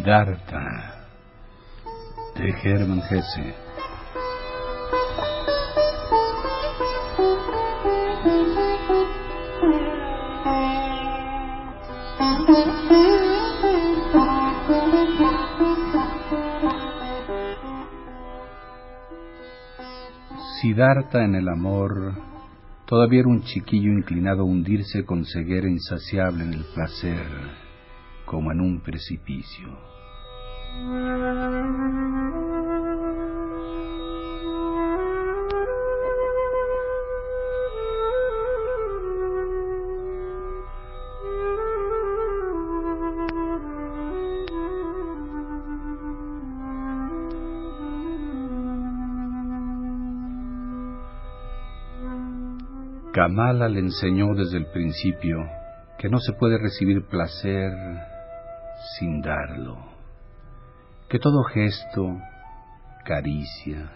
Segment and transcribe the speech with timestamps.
[0.00, 0.94] Siddhartha
[2.34, 3.54] de Hermann Hesse.
[21.12, 22.14] En el amor
[22.86, 27.69] todavía era un chiquillo inclinado a hundirse con ceguera insaciable en el placer
[28.30, 29.68] como en un precipicio.
[53.12, 55.44] Kamala le enseñó desde el principio
[55.98, 57.72] que no se puede recibir placer
[58.98, 59.78] sin darlo,
[61.08, 62.18] que todo gesto,
[63.04, 63.90] caricia,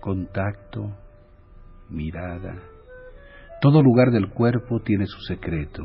[0.00, 0.90] contacto,
[1.88, 2.54] mirada,
[3.60, 5.84] todo lugar del cuerpo tiene su secreto,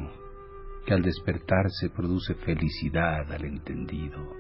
[0.86, 4.39] que al despertarse produce felicidad al entendido.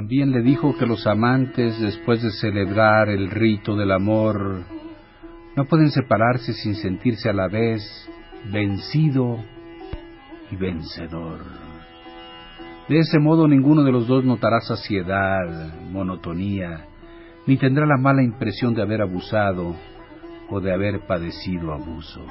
[0.00, 4.62] También le dijo que los amantes, después de celebrar el rito del amor,
[5.54, 7.82] no pueden separarse sin sentirse a la vez
[8.50, 9.44] vencido
[10.50, 11.40] y vencedor.
[12.88, 16.86] De ese modo ninguno de los dos notará saciedad, monotonía,
[17.46, 19.76] ni tendrá la mala impresión de haber abusado
[20.48, 22.24] o de haber padecido abuso.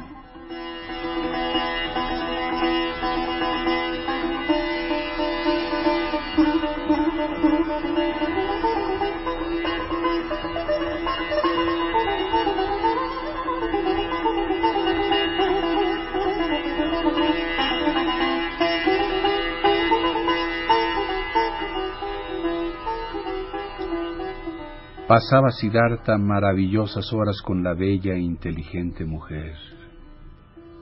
[25.09, 29.55] Pasaba Siddhartha maravillosas horas con la bella e inteligente mujer.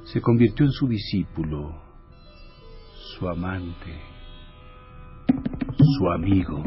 [0.03, 1.81] Se convirtió en su discípulo,
[3.17, 4.01] su amante,
[5.79, 6.61] su amigo.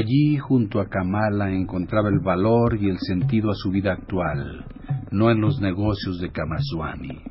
[0.00, 4.64] Allí, junto a Kamala, encontraba el valor y el sentido a su vida actual,
[5.10, 7.29] no en los negocios de Kamaswami.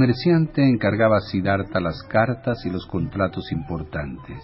[0.00, 4.38] Comerciante encargaba a Siddhartha las cartas y los contratos importantes,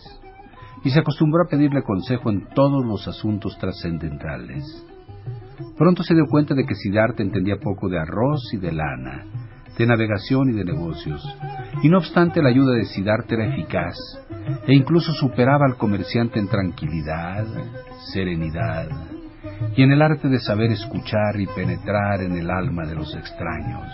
[0.84, 4.84] y se acostumbró a pedirle consejo en todos los asuntos trascendentales.
[5.78, 9.24] Pronto se dio cuenta de que Siddhartha entendía poco de arroz y de lana,
[9.78, 11.24] de navegación y de negocios,
[11.82, 13.96] y no obstante la ayuda de Siddhartha era eficaz,
[14.66, 17.46] e incluso superaba al comerciante en tranquilidad,
[18.12, 18.90] serenidad,
[19.74, 23.86] y en el arte de saber escuchar y penetrar en el alma de los extraños.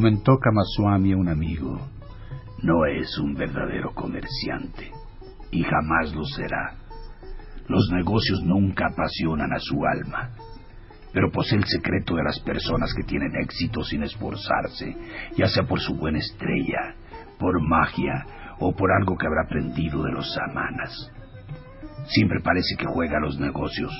[0.00, 1.78] Comentó Kamaswami a un amigo,
[2.62, 4.90] no es un verdadero comerciante
[5.50, 6.74] y jamás lo será.
[7.68, 10.30] Los negocios nunca apasionan a su alma,
[11.12, 14.96] pero posee el secreto de las personas que tienen éxito sin esforzarse,
[15.36, 16.94] ya sea por su buena estrella,
[17.38, 18.24] por magia
[18.58, 21.12] o por algo que habrá aprendido de los samanas.
[22.06, 23.92] Siempre parece que juega a los negocios,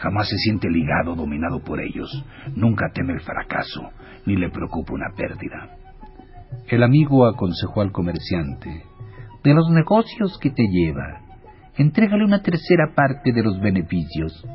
[0.00, 2.08] Jamás se siente ligado, dominado por ellos.
[2.56, 3.90] Nunca teme el fracaso,
[4.24, 5.76] ni le preocupa una pérdida.
[6.68, 8.84] El amigo aconsejó al comerciante,
[9.44, 11.20] de los negocios que te lleva,
[11.76, 14.46] entrégale una tercera parte de los beneficios,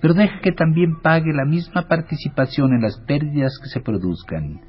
[0.00, 4.60] pero deja que también pague la misma participación en las pérdidas que se produzcan.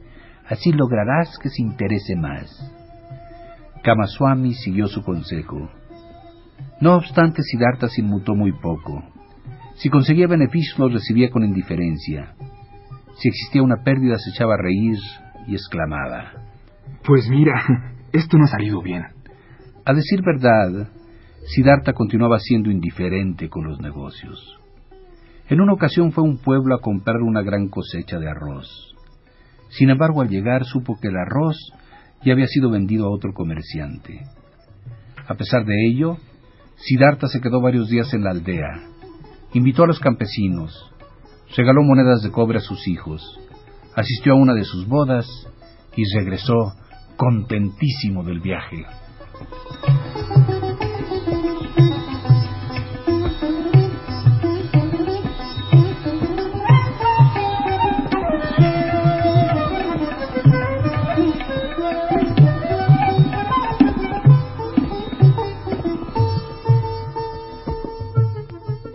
[0.48, 2.50] Así lograrás que se interese más.
[3.84, 5.70] Kamaswami siguió su consejo.
[6.81, 9.04] No obstante, Siddhartha se inmutó muy poco.
[9.80, 12.36] Si conseguía beneficios los recibía con indiferencia.
[13.16, 14.98] Si existía una pérdida se echaba a reír
[15.48, 16.34] y exclamaba.
[17.06, 17.54] Pues mira,
[18.12, 19.04] esto no ha salido bien.
[19.86, 20.90] A decir verdad,
[21.46, 24.60] Siddhartha continuaba siendo indiferente con los negocios.
[25.48, 28.68] En una ocasión fue a un pueblo a comprar una gran cosecha de arroz.
[29.70, 31.56] Sin embargo, al llegar supo que el arroz
[32.24, 34.20] ya había sido vendido a otro comerciante.
[35.26, 36.18] A pesar de ello,
[36.76, 38.90] Siddhartha se quedó varios días en la aldea,
[39.54, 40.92] invitó a los campesinos,
[41.56, 43.40] regaló monedas de cobre a sus hijos,
[43.96, 45.28] asistió a una de sus bodas
[45.96, 46.74] y regresó
[47.18, 48.86] contentísimo del viaje.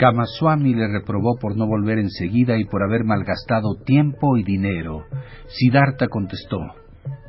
[0.04, 5.06] Kamaswami le reprobó por no volver enseguida y por haber malgastado tiempo y dinero.
[5.46, 6.58] Siddhartha contestó.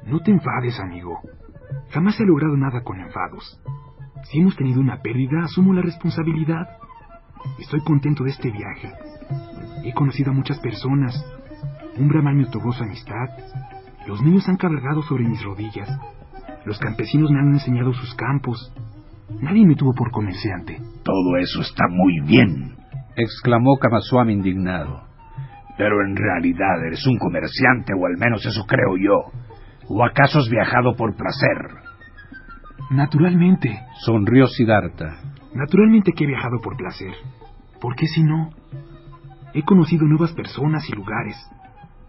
[0.05, 1.21] No te enfades, amigo.
[1.91, 3.61] Jamás he logrado nada con enfados.
[4.23, 6.67] Si hemos tenido una pérdida, asumo la responsabilidad.
[7.59, 8.91] Estoy contento de este viaje.
[9.85, 11.15] He conocido a muchas personas.
[11.97, 13.29] Un brahman me otorgó su amistad.
[14.05, 15.89] Los niños han cabalgado sobre mis rodillas.
[16.65, 18.73] Los campesinos me han enseñado sus campos.
[19.29, 20.79] Nadie me tuvo por comerciante.
[21.03, 22.75] Todo eso está muy bien,
[23.15, 25.03] exclamó Kamaswami indignado.
[25.77, 29.31] Pero en realidad eres un comerciante, o al menos eso creo yo.
[29.89, 31.85] ¿O acaso has viajado por placer?
[32.91, 33.81] Naturalmente.
[34.05, 35.17] Sonrió Siddhartha.
[35.53, 37.13] Naturalmente que he viajado por placer.
[37.81, 38.51] ¿Por qué si no?
[39.53, 41.37] He conocido nuevas personas y lugares.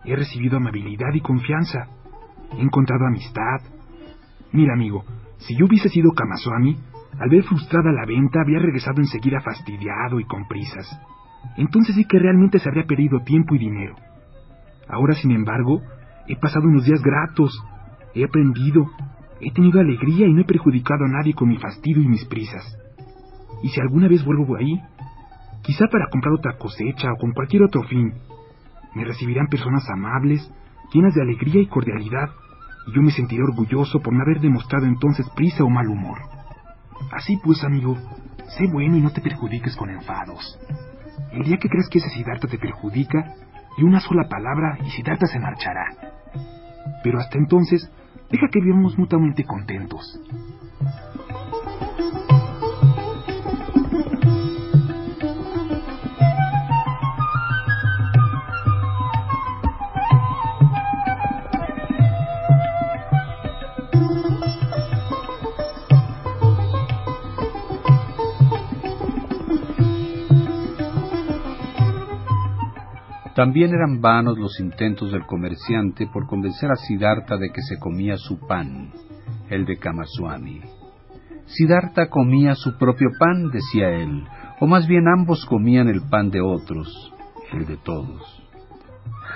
[0.05, 1.89] He recibido amabilidad y confianza.
[2.57, 3.61] He encontrado amistad.
[4.53, 5.05] Mira, amigo,
[5.39, 6.77] si yo hubiese sido Kamaswami,
[7.19, 10.87] al ver frustrada la venta, había regresado enseguida fastidiado y con prisas.
[11.57, 13.95] Entonces sí que realmente se habría perdido tiempo y dinero.
[14.89, 15.81] Ahora, sin embargo,
[16.29, 17.53] he pasado unos días gratos,
[18.15, 18.87] he aprendido,
[19.41, 22.79] he tenido alegría y no he perjudicado a nadie con mi fastidio y mis prisas.
[23.63, 24.81] Y si alguna vez vuelvo ahí,
[25.63, 28.13] quizá para comprar otra cosecha o con cualquier otro fin,
[28.95, 30.51] me recibirán personas amables,
[30.93, 32.31] llenas de alegría y cordialidad,
[32.87, 36.36] y yo me sentiré orgulloso por no haber demostrado entonces prisa o mal humor.
[37.13, 37.97] Así pues, amigo,
[38.57, 40.59] sé bueno y no te perjudiques con enfados.
[41.33, 43.35] El día que creas que ese Siddhartha te perjudica,
[43.79, 45.85] y una sola palabra y Siddhartha se marchará.
[47.03, 47.91] Pero hasta entonces,
[48.31, 50.21] deja que vivamos mutuamente contentos.
[73.37, 78.17] También eran vanos los intentos del comerciante por convencer a Siddhartha de que se comía
[78.17, 78.91] su pan,
[79.51, 80.63] el de Kamaswami.
[81.45, 84.27] Siddhartha comía su propio pan, decía él,
[84.59, 87.13] o más bien ambos comían el pan de otros,
[87.53, 88.43] el de todos.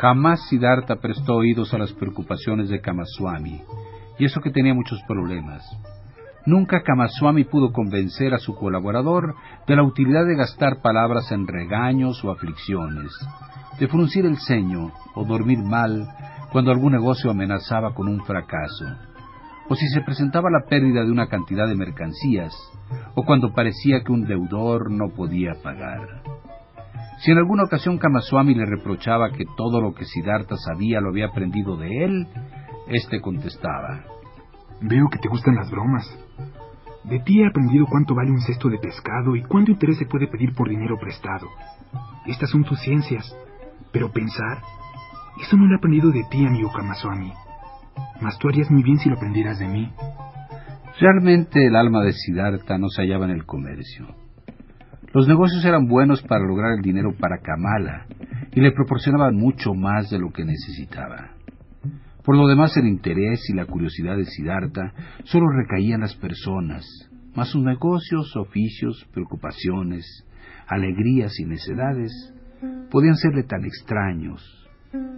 [0.00, 3.60] Jamás Siddhartha prestó oídos a las preocupaciones de Kamaswami,
[4.18, 5.62] y eso que tenía muchos problemas.
[6.46, 9.34] Nunca Kamaswami pudo convencer a su colaborador
[9.66, 13.12] de la utilidad de gastar palabras en regaños o aflicciones,
[13.80, 16.06] de fruncir el ceño o dormir mal
[16.52, 18.84] cuando algún negocio amenazaba con un fracaso,
[19.68, 22.54] o si se presentaba la pérdida de una cantidad de mercancías,
[23.14, 26.22] o cuando parecía que un deudor no podía pagar.
[27.20, 31.26] Si en alguna ocasión Kamaswami le reprochaba que todo lo que Siddhartha sabía lo había
[31.26, 32.26] aprendido de él,
[32.88, 34.04] éste contestaba.
[34.82, 36.06] Veo que te gustan las bromas.
[37.04, 40.28] De ti he aprendido cuánto vale un cesto de pescado y cuánto interés se puede
[40.28, 41.46] pedir por dinero prestado.
[42.26, 43.34] Estas son tus ciencias.
[43.92, 44.58] Pero pensar,
[45.42, 47.32] eso no lo he aprendido de ti, amigo Kamaswami.
[48.20, 49.90] Mas tú harías muy bien si lo aprendieras de mí.
[51.00, 54.06] Realmente el alma de Siddhartha no se hallaba en el comercio.
[55.12, 58.06] Los negocios eran buenos para lograr el dinero para Kamala
[58.52, 61.30] y le proporcionaban mucho más de lo que necesitaba.
[62.24, 64.92] Por lo demás, el interés y la curiosidad de Siddhartha
[65.24, 66.84] solo recaían las personas,
[67.34, 70.04] mas sus negocios, oficios, preocupaciones,
[70.68, 72.12] alegrías y necedades
[72.90, 74.42] podían serle tan extraños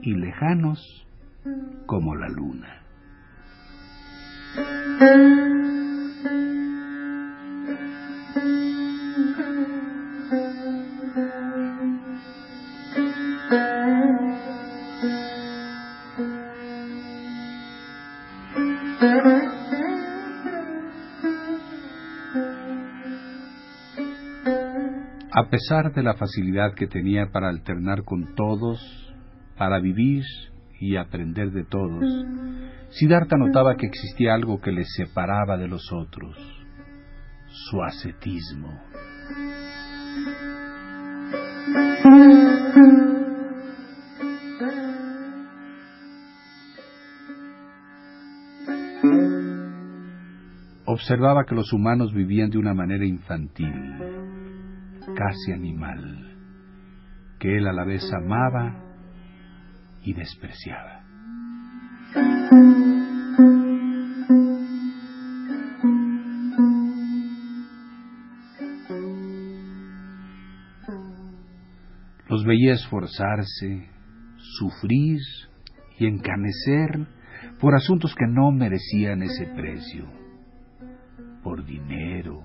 [0.03, 1.07] y lejanos
[1.87, 2.83] como la luna.
[25.35, 28.79] A pesar de la facilidad que tenía para alternar con todos,
[29.57, 30.25] para vivir
[30.79, 32.05] y aprender de todos,
[32.91, 36.37] Siddhartha notaba que existía algo que le separaba de los otros,
[37.49, 38.79] su ascetismo.
[50.85, 53.73] Observaba que los humanos vivían de una manera infantil,
[55.15, 56.37] casi animal,
[57.39, 58.77] que él a la vez amaba
[60.03, 61.03] y despreciaba.
[72.29, 73.91] Los veía esforzarse,
[74.59, 75.19] sufrir
[75.99, 77.07] y encanecer
[77.61, 80.07] por asuntos que no merecían ese precio,
[81.43, 82.43] por dinero,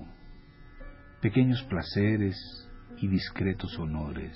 [1.28, 2.38] pequeños placeres
[3.02, 4.32] y discretos honores.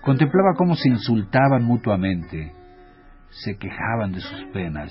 [0.00, 2.50] Contemplaba cómo se insultaban mutuamente,
[3.28, 4.90] se quejaban de sus penas,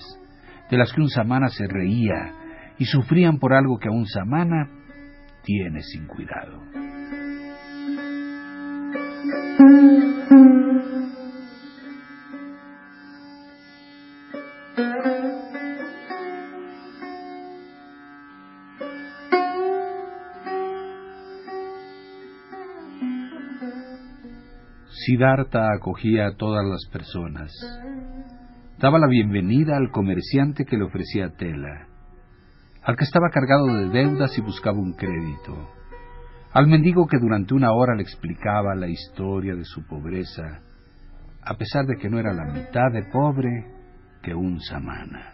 [0.70, 2.36] de las que un samana se reía
[2.78, 4.70] y sufrían por algo que a un samana
[5.42, 6.83] tiene sin cuidado.
[25.06, 27.52] Siddhartha acogía a todas las personas.
[28.80, 31.88] Daba la bienvenida al comerciante que le ofrecía tela,
[32.84, 35.72] al que estaba cargado de deudas y buscaba un crédito,
[36.54, 40.62] al mendigo que durante una hora le explicaba la historia de su pobreza,
[41.42, 43.66] a pesar de que no era la mitad de pobre
[44.22, 45.34] que un samana.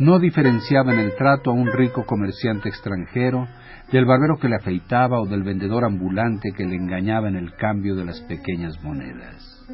[0.00, 3.46] No diferenciaba en el trato a un rico comerciante extranjero
[3.92, 7.94] del barbero que le afeitaba o del vendedor ambulante que le engañaba en el cambio
[7.94, 9.66] de las pequeñas monedas.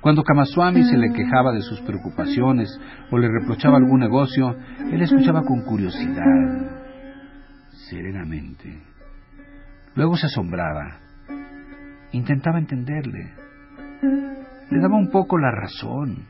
[0.00, 2.70] Cuando Kamaswami se le quejaba de sus preocupaciones
[3.10, 4.54] o le reprochaba algún negocio,
[4.92, 6.70] él escuchaba con curiosidad,
[7.90, 8.80] serenamente.
[9.96, 11.00] Luego se asombraba,
[12.12, 13.34] intentaba entenderle,
[14.70, 16.29] le daba un poco la razón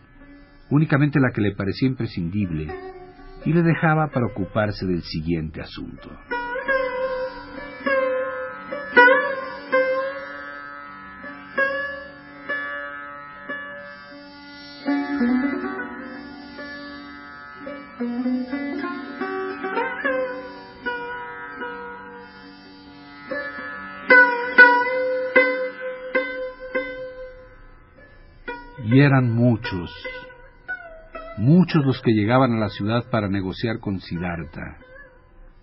[0.70, 2.68] únicamente la que le parecía imprescindible,
[3.44, 6.10] y le dejaba para ocuparse del siguiente asunto.
[28.84, 29.90] Y eran muchos
[31.40, 34.76] muchos los que llegaban a la ciudad para negociar con Siddhartha,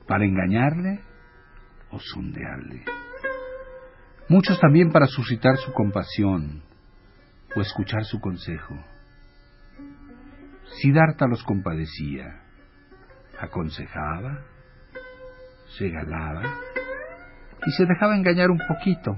[0.08, 1.02] para engañarle
[1.92, 2.84] o sondearle.
[4.28, 6.64] Muchos también para suscitar su compasión
[7.56, 8.76] o escuchar su consejo.
[10.82, 12.42] Siddhartha los compadecía,
[13.40, 14.46] aconsejaba,
[15.78, 16.44] se galaba
[17.68, 19.16] y se dejaba engañar un poquito.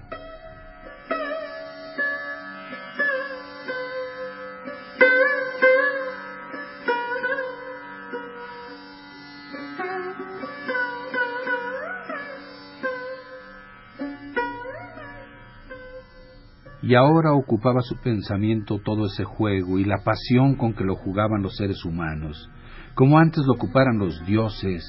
[16.89, 21.43] Y ahora ocupaba su pensamiento todo ese juego y la pasión con que lo jugaban
[21.43, 22.49] los seres humanos,
[22.95, 24.83] como antes lo ocuparan los dioses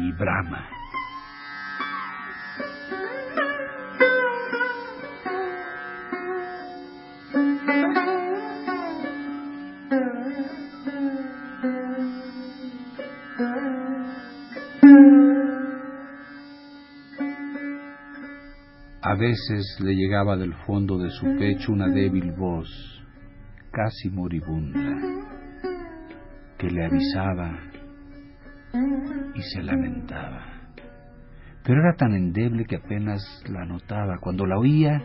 [0.00, 0.68] y Brahma.
[19.22, 22.68] Veces le llegaba del fondo de su pecho una débil voz,
[23.70, 24.96] casi moribunda,
[26.58, 27.56] que le avisaba
[29.32, 30.44] y se lamentaba.
[31.62, 34.18] Pero era tan endeble que apenas la notaba.
[34.18, 35.00] Cuando la oía,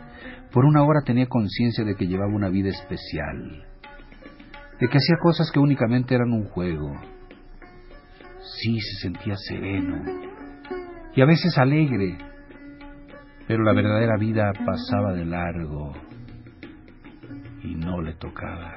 [0.51, 3.67] por una hora tenía conciencia de que llevaba una vida especial,
[4.79, 6.91] de que hacía cosas que únicamente eran un juego.
[8.41, 10.03] Sí se sentía sereno
[11.15, 12.17] y a veces alegre,
[13.47, 15.93] pero la verdadera vida pasaba de largo
[17.63, 18.73] y no le tocaba.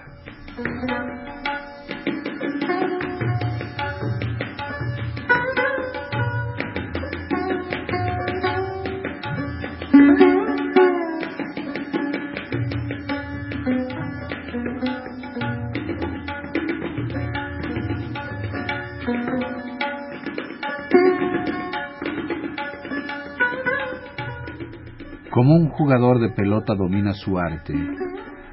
[25.41, 27.73] Como un jugador de pelota domina su arte,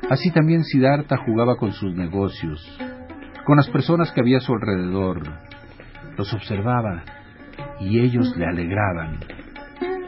[0.10, 2.65] así también Siddhartha jugaba con sus negocios,
[3.46, 5.22] con las personas que había a su alrededor.
[6.17, 7.03] Los observaba
[7.82, 9.20] y ellos le alegraban.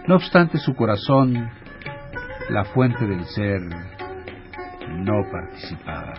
[0.07, 1.49] No obstante, su corazón,
[2.49, 3.61] la fuente del ser,
[4.99, 6.13] no participaba.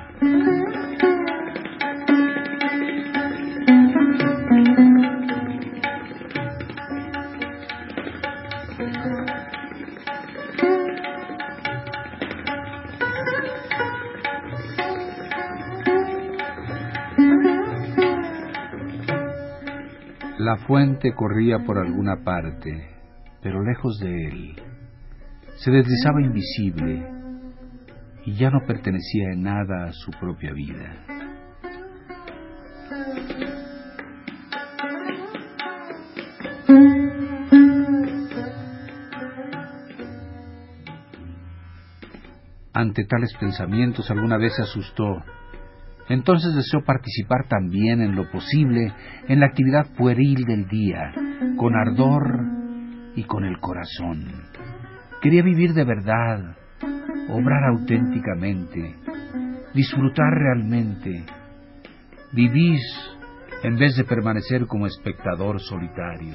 [20.71, 22.91] Fuente corría por alguna parte,
[23.43, 24.63] pero lejos de él.
[25.57, 27.11] Se deslizaba invisible
[28.25, 30.95] y ya no pertenecía en nada a su propia vida.
[42.73, 45.21] Ante tales pensamientos alguna vez se asustó.
[46.11, 48.93] Entonces deseó participar también en lo posible
[49.29, 51.13] en la actividad pueril del día,
[51.57, 52.41] con ardor
[53.15, 54.25] y con el corazón.
[55.23, 56.57] Quería vivir de verdad,
[57.29, 58.97] obrar auténticamente,
[59.73, 61.25] disfrutar realmente,
[62.33, 62.81] vivir
[63.63, 66.35] en vez de permanecer como espectador solitario.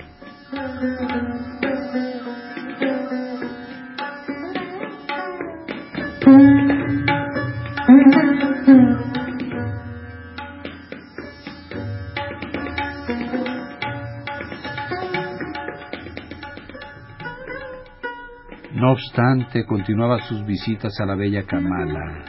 [18.96, 22.24] Obstante, continuaba sus visitas a la bella Kamala.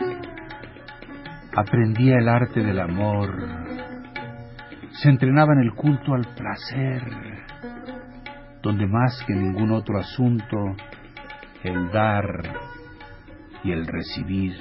[1.55, 3.31] Aprendía el arte del amor.
[4.91, 7.03] Se entrenaba en el culto al placer,
[8.63, 10.57] donde más que ningún otro asunto,
[11.63, 12.25] el dar
[13.63, 14.57] y el recibir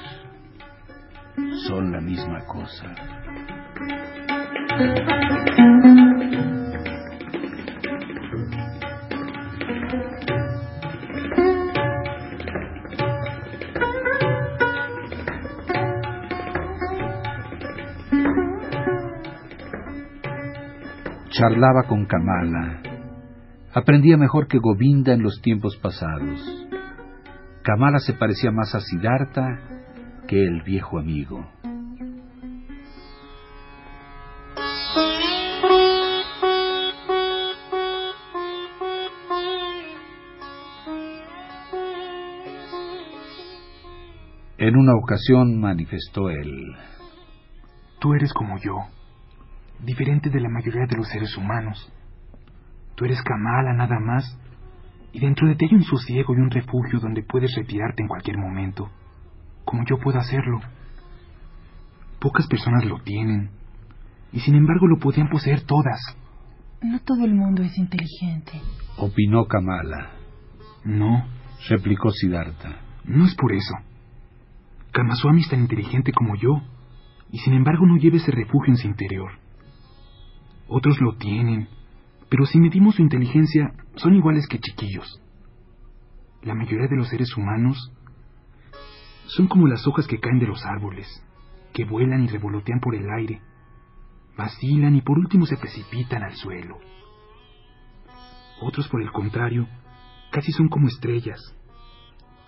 [1.67, 2.93] son la misma cosa.
[21.45, 22.81] Charlaba con Kamala.
[23.73, 26.39] Aprendía mejor que Govinda en los tiempos pasados.
[27.61, 29.59] Kamala se parecía más a Siddhartha
[30.27, 31.45] que el viejo amigo.
[44.57, 46.75] En una ocasión manifestó él.
[47.99, 48.94] Tú eres como yo
[49.83, 51.91] diferente de la mayoría de los seres humanos.
[52.95, 54.39] Tú eres Kamala nada más,
[55.11, 58.37] y dentro de ti hay un sosiego y un refugio donde puedes retirarte en cualquier
[58.37, 58.89] momento,
[59.63, 60.59] como yo puedo hacerlo.
[62.19, 63.49] Pocas personas lo tienen,
[64.31, 65.99] y sin embargo lo podían poseer todas.
[66.81, 68.61] No todo el mundo es inteligente.
[68.97, 70.11] Opinó Kamala.
[70.83, 71.25] No,
[71.69, 72.77] replicó Siddhartha.
[73.05, 73.73] No es por eso.
[74.91, 76.61] Kamaswami es tan inteligente como yo,
[77.31, 79.31] y sin embargo no lleva ese refugio en su interior.
[80.67, 81.67] Otros lo tienen,
[82.29, 85.21] pero si medimos su inteligencia, son iguales que chiquillos.
[86.41, 87.91] La mayoría de los seres humanos
[89.27, 91.07] son como las hojas que caen de los árboles,
[91.73, 93.41] que vuelan y revolotean por el aire,
[94.37, 96.77] vacilan y por último se precipitan al suelo.
[98.61, 99.67] Otros, por el contrario,
[100.31, 101.39] casi son como estrellas.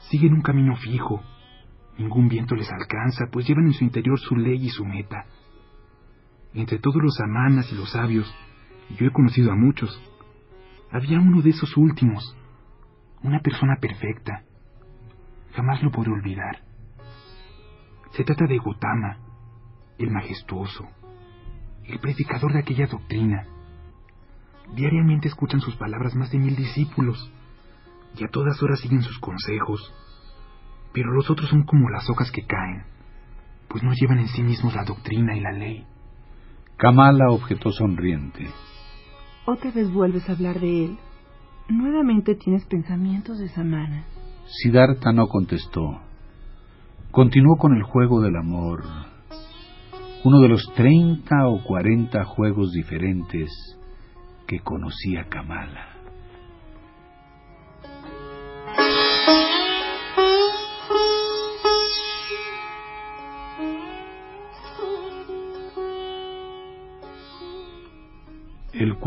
[0.10, 1.22] Siguen un camino fijo.
[1.98, 5.26] Ningún viento les alcanza, pues llevan en su interior su ley y su meta.
[6.54, 8.34] Entre todos los amanas y los sabios,
[8.98, 10.02] yo he conocido a muchos,
[10.92, 12.36] había uno de esos últimos,
[13.22, 14.44] una persona perfecta.
[15.54, 16.64] Jamás lo podré olvidar.
[18.12, 19.18] Se trata de Gotama,
[19.98, 20.88] el majestuoso,
[21.84, 23.46] el predicador de aquella doctrina.
[24.74, 27.32] Diariamente escuchan sus palabras más de mil discípulos
[28.18, 29.94] y a todas horas siguen sus consejos.
[30.94, 32.86] Pero los otros son como las hojas que caen,
[33.68, 35.86] pues no llevan en sí mismos la doctrina y la ley.
[36.78, 38.48] Kamala objetó sonriente.
[39.46, 40.98] Otra vez vuelves a hablar de él.
[41.70, 44.06] Nuevamente tienes pensamientos de Samana.
[44.46, 46.02] Siddhartha no contestó.
[47.10, 48.84] Continuó con el juego del amor,
[50.24, 53.50] uno de los treinta o cuarenta juegos diferentes
[54.46, 55.97] que conocía Kamala.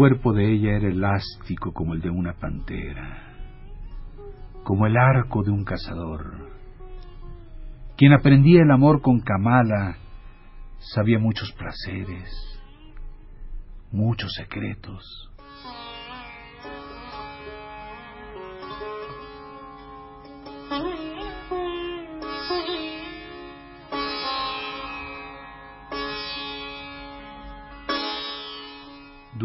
[0.00, 3.36] Cuerpo de ella era elástico como el de una pantera,
[4.64, 6.48] como el arco de un cazador.
[7.98, 9.98] Quien aprendía el amor con Kamala
[10.78, 12.30] sabía muchos placeres,
[13.92, 15.29] muchos secretos.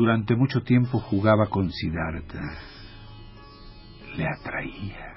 [0.06, 2.40] Durante mucho tiempo jugaba con Siddhartha.
[4.16, 5.16] Le atraía.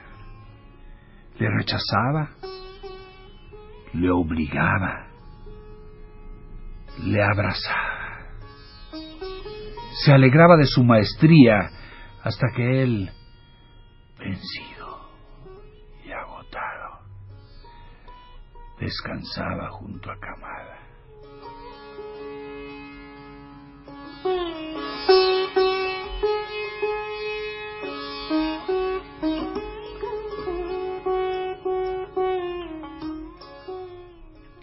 [1.39, 2.31] Le rechazaba.
[3.93, 5.09] Le obligaba.
[7.05, 8.31] Le abrazaba.
[10.07, 11.69] Se alegraba de su maestría
[12.23, 13.11] hasta que él,
[14.19, 15.11] vencido
[16.03, 17.01] y agotado,
[18.81, 20.58] descansaba junto a Kamala.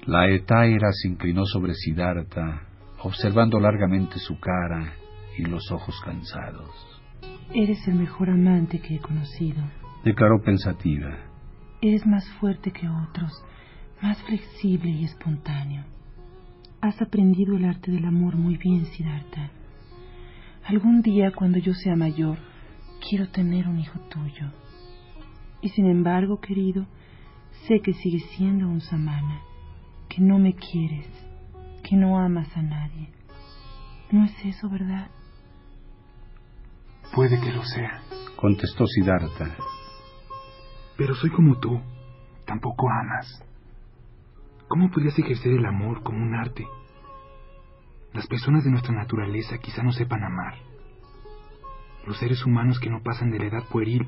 [0.07, 2.61] La etaira se inclinó sobre Siddhartha,
[3.01, 4.93] observando largamente su cara
[5.35, 6.69] y los ojos cansados.
[7.55, 9.63] Eres el mejor amante que he conocido.
[10.03, 11.09] Declaró pensativa.
[11.81, 13.31] Eres más fuerte que otros,
[13.99, 15.85] más flexible y espontáneo.
[16.81, 19.49] Has aprendido el arte del amor muy bien, Siddhartha.
[20.67, 22.37] Algún día, cuando yo sea mayor,
[23.09, 24.51] quiero tener un hijo tuyo.
[25.61, 26.85] Y sin embargo, querido,
[27.67, 29.41] sé que sigues siendo un samana
[30.15, 31.07] que no me quieres,
[31.83, 33.09] que no amas a nadie.
[34.11, 35.11] ¿No es eso verdad?
[37.13, 38.01] Puede que lo sea,
[38.37, 39.57] contestó Siddhartha.
[40.97, 41.81] Pero soy como tú,
[42.45, 43.43] tampoco amas.
[44.69, 46.65] ¿Cómo podrías ejercer el amor como un arte?
[48.13, 50.53] Las personas de nuestra naturaleza quizá no sepan amar.
[52.07, 54.07] Los seres humanos que no pasan de la edad pueril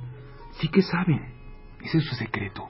[0.52, 1.34] sí que saben.
[1.82, 2.70] Ese es su secreto.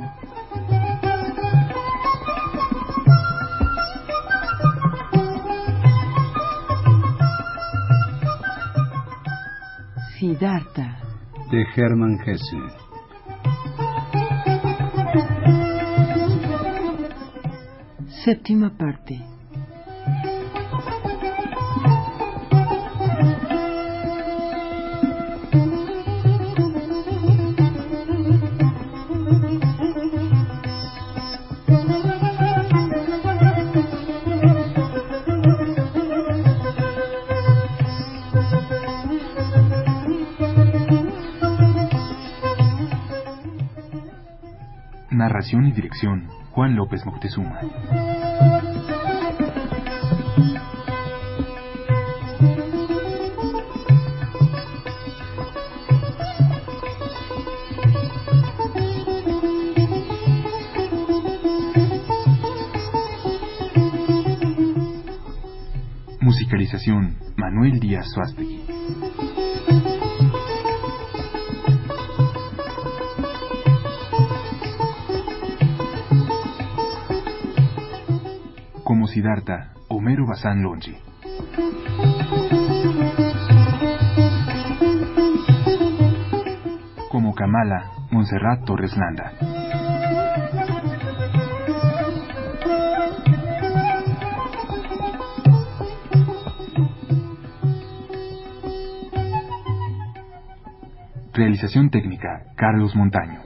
[10.31, 10.95] Siddhartha.
[11.49, 12.55] De Hermann Hesse.
[18.23, 19.19] Séptima parte.
[45.21, 47.59] Narración y dirección, Juan López Moctezuma.
[66.19, 68.50] Musicalización, Manuel Díaz Suástegui.
[79.11, 80.95] Siddhartha, Homero Bazán Longi.
[87.09, 89.33] Como Kamala, Montserrat Torres Landa.
[101.33, 103.40] Realización técnica, Carlos Montaño.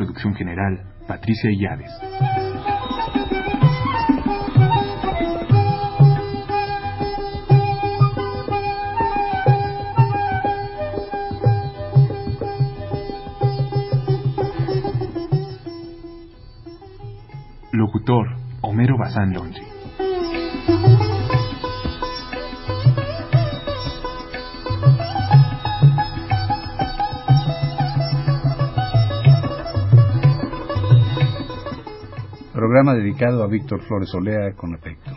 [0.00, 1.92] Producción general, Patricia Illades.
[17.72, 18.28] Locutor,
[18.62, 19.69] Homero Bazán Longi.
[32.70, 35.09] Programa dedicado a Víctor Flores Olea con efecto.